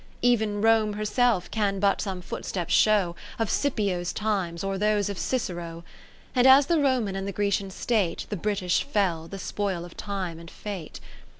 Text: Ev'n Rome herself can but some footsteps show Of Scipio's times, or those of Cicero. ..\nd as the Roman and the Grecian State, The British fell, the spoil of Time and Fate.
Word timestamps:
Ev'n 0.23 0.61
Rome 0.63 0.93
herself 0.93 1.51
can 1.51 1.79
but 1.79 2.01
some 2.01 2.23
footsteps 2.23 2.73
show 2.73 3.15
Of 3.37 3.51
Scipio's 3.51 4.11
times, 4.13 4.63
or 4.63 4.79
those 4.79 5.09
of 5.09 5.19
Cicero. 5.19 5.83
..\nd 6.35 6.47
as 6.47 6.65
the 6.65 6.79
Roman 6.81 7.15
and 7.15 7.27
the 7.27 7.31
Grecian 7.31 7.69
State, 7.69 8.25
The 8.31 8.35
British 8.35 8.81
fell, 8.83 9.27
the 9.27 9.37
spoil 9.37 9.85
of 9.85 9.95
Time 9.95 10.39
and 10.39 10.49
Fate. 10.49 10.99